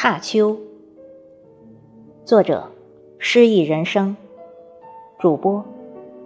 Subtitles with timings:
[0.00, 0.56] 踏秋，
[2.24, 2.70] 作者：
[3.18, 4.16] 诗意人生，
[5.18, 5.64] 主播：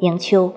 [0.00, 0.52] 迎秋。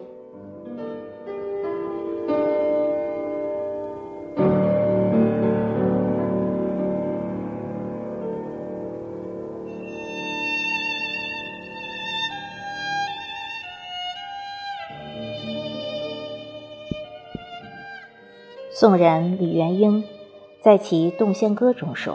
[18.71, 20.03] 宋人李元英
[20.61, 22.13] 在其《洞仙歌》中说：“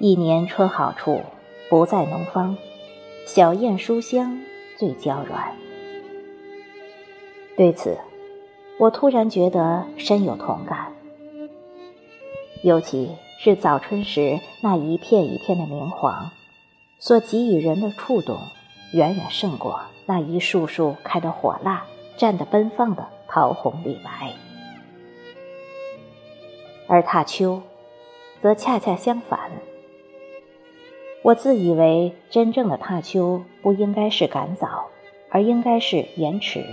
[0.00, 1.22] 一年春好处，
[1.68, 2.56] 不在农方，
[3.26, 4.40] 小燕书香
[4.76, 5.52] 最娇软。”
[7.58, 7.98] 对此，
[8.78, 10.92] 我突然觉得深有同感。
[12.62, 16.30] 尤其是早春时那一片一片的明黄，
[17.00, 18.38] 所给予人的触动，
[18.92, 21.84] 远远胜过那一束束开得火辣、
[22.16, 24.32] 绽得奔放的桃红李白。
[26.86, 27.60] 而踏秋，
[28.40, 29.50] 则恰恰相反。
[31.28, 34.86] 我自以为真正的踏秋不应该是赶早，
[35.28, 36.64] 而应该是延迟，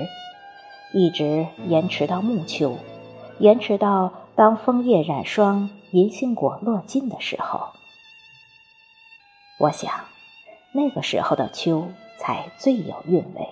[0.94, 2.78] 一直延迟到暮秋，
[3.38, 7.68] 延迟到当枫叶染霜、银杏果落尽的时候。
[9.60, 9.92] 我想，
[10.72, 13.50] 那个时候的秋才最有韵味。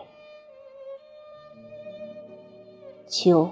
[3.09, 3.51] 秋。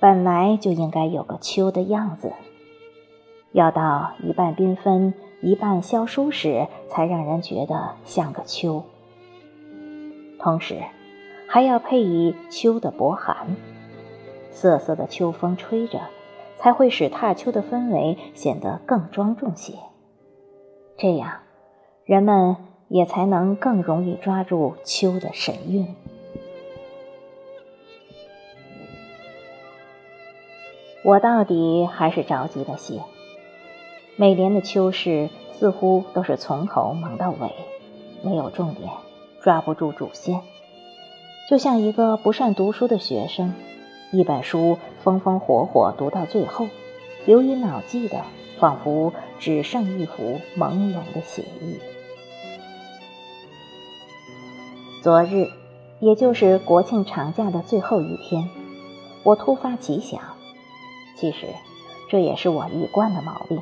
[0.00, 2.32] 本来就应该有个秋的样子，
[3.52, 8.84] 要到一半缤纷、一半萧疏时，才让人觉得像个秋。
[10.38, 10.80] 同时，
[11.48, 13.56] 还要配以秋的薄寒，
[14.52, 16.00] 瑟瑟的秋风吹着，
[16.56, 19.74] 才会使踏秋的氛围显得更庄重些。
[20.96, 21.40] 这样，
[22.04, 25.86] 人们也才能更容易抓住秋的神韵。
[31.04, 33.02] 我到底还是着急了些。
[34.16, 37.50] 每年的秋事似乎都是从头忙到尾，
[38.22, 38.90] 没有重点，
[39.40, 40.40] 抓不住主线，
[41.48, 43.54] 就像一个不善读书的学生，
[44.12, 46.68] 一本书风风火火读到最后，
[47.24, 48.22] 流于脑际的，
[48.58, 51.78] 仿佛只剩一幅朦胧的写意。
[55.02, 55.48] 昨日，
[56.00, 58.48] 也就是国庆长假的最后一天，
[59.24, 60.20] 我突发奇想。
[61.16, 61.46] 其实，
[62.10, 63.60] 这也是我一贯的毛病，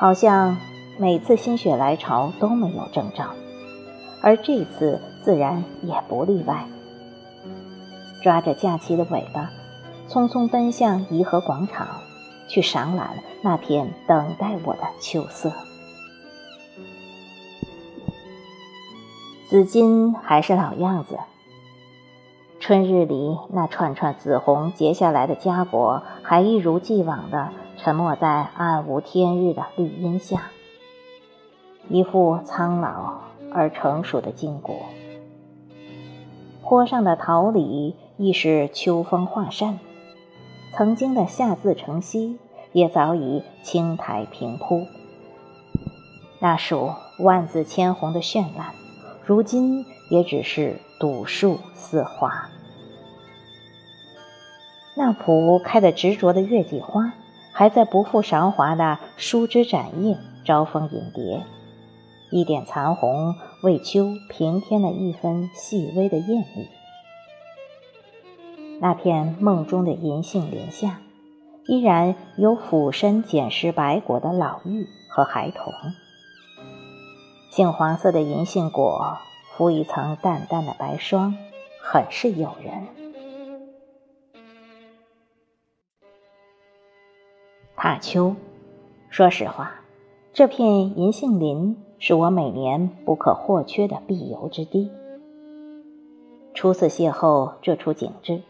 [0.00, 0.56] 好像
[0.96, 3.34] 每次心血来潮都没有征兆，
[4.22, 6.64] 而这次自然也不例外。
[8.22, 9.50] 抓着假期的尾巴，
[10.08, 11.86] 匆匆奔向颐和广场，
[12.48, 13.10] 去赏览
[13.42, 15.52] 那片等待我的秋色。
[19.50, 21.18] 紫金还是老样子。
[22.58, 27.50] 春日里，那串串紫红结下来的家果，还一如既往的
[27.82, 30.50] 沉没在暗无天日的绿荫下，
[31.88, 33.22] 一副苍老
[33.54, 34.82] 而成熟的筋骨。
[36.62, 39.78] 坡上的桃李亦是秋风画扇，
[40.76, 42.36] 曾经的夏自成蹊
[42.72, 44.86] 也早已青苔平铺。
[46.38, 48.74] 那束万紫千红的绚烂，
[49.24, 52.50] 如今也只是睹树似花。
[54.94, 57.14] 那圃开得执着的月季花，
[57.60, 60.16] 还在不负韶华的疏枝展叶，
[60.46, 61.42] 招蜂引蝶。
[62.30, 66.70] 一点残红，为秋平添了一分细微的艳丽。
[68.80, 71.02] 那片梦中的银杏林下，
[71.66, 75.70] 依然有俯身捡拾白果的老妪和孩童。
[77.50, 79.18] 杏黄色的银杏果，
[79.54, 81.36] 敷一层淡淡的白霜，
[81.82, 82.86] 很是诱人。
[87.76, 88.36] 踏秋，
[89.08, 89.72] 说实话，
[90.32, 94.90] 这片银杏林是我每年不可或缺的必游之地。
[96.52, 98.42] 初次邂逅这处景致，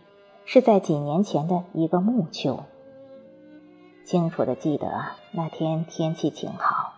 [0.44, 2.64] 是在几年前的一个暮秋。
[4.05, 4.90] 清楚的记得
[5.31, 6.94] 那天天气晴好，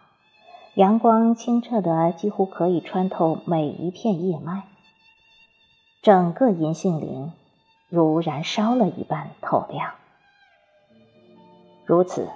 [0.75, 4.63] 阳光清澈的几乎可以穿透每一片叶脉，
[6.01, 7.31] 整个银杏林
[7.91, 9.93] 如燃烧了一般透亮。
[11.85, 12.29] 如此，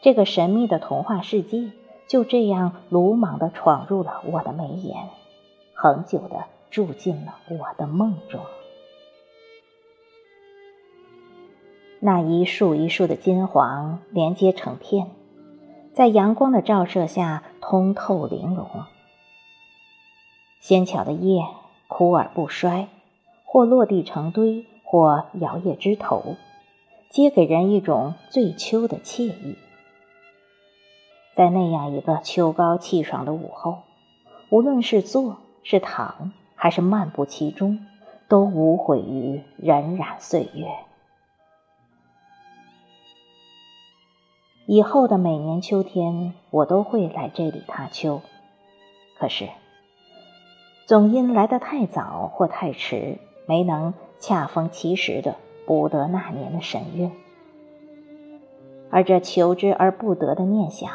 [0.00, 1.70] 这个神秘的童话世界
[2.06, 5.08] 就这样鲁莽地闯入了我的眉眼，
[5.74, 8.40] 恒久地住进了我的梦中。
[12.00, 15.10] 那一束一束的金黄连接成片，
[15.92, 18.66] 在阳光的照射下通透玲珑。
[20.60, 21.44] 纤巧的叶
[21.88, 22.88] 枯而不衰，
[23.44, 26.36] 或落地成堆，或摇曳枝头。
[27.14, 29.56] 皆给人一种醉秋的惬意。
[31.36, 33.82] 在那样一个秋高气爽的午后，
[34.48, 37.86] 无论是坐是躺，还是漫步其中，
[38.26, 40.66] 都无悔于荏苒岁月。
[44.66, 48.22] 以后的每年秋天，我都会来这里踏秋。
[49.20, 49.48] 可是，
[50.84, 57.10] 总因来得太早或太迟，没能恰逢其时的补得那年的神韵。
[58.90, 60.90] 而这求之而不得的念想，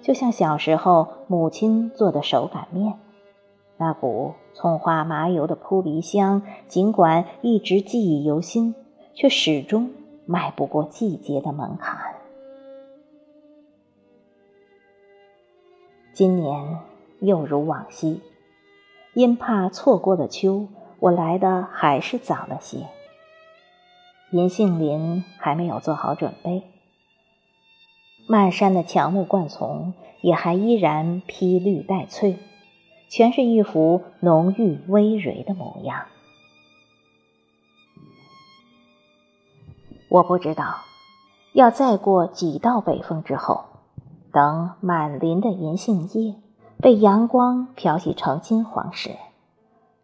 [0.00, 2.94] 就像小时候母亲做的手擀面，
[3.76, 8.74] 那股葱花麻油的扑鼻香，尽管一直记忆犹新，
[9.12, 9.90] 却始终
[10.24, 11.98] 迈不过季节的门槛。
[16.12, 16.78] 今年
[17.20, 18.20] 又如往昔，
[19.14, 20.68] 因怕错过了秋，
[21.00, 22.86] 我来的还是早了些。
[24.32, 26.62] 银杏林还没有做好准备，
[28.26, 29.92] 漫山的乔木灌丛
[30.22, 32.38] 也还依然披绿带翠，
[33.10, 36.06] 全是一幅浓郁葳蕤的模样。
[40.08, 40.76] 我不知道，
[41.52, 43.64] 要再过几道北风之后。
[44.32, 46.36] 等满林的银杏叶
[46.78, 49.10] 被阳光漂洗成金黄时，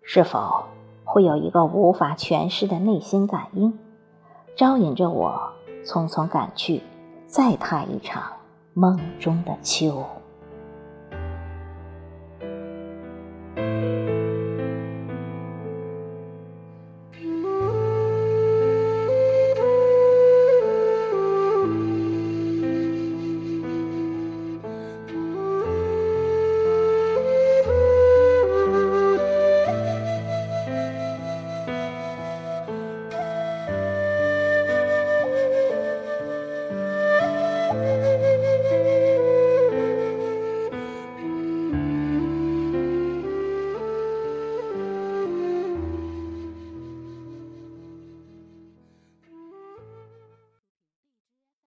[0.03, 0.65] 是否
[1.05, 3.79] 会有一个无法诠释的内心感应，
[4.59, 5.41] 招引着我
[5.85, 6.83] 匆匆赶去，
[7.29, 8.25] 再踏一场
[8.75, 10.05] 梦中的秋？